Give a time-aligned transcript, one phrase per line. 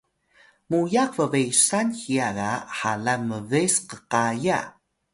[0.69, 4.59] muyax bbesan hiya ga halan mbes qqaya